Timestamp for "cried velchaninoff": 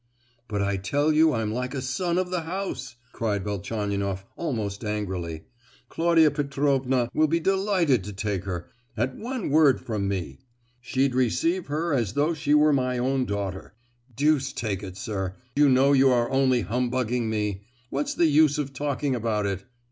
3.11-4.25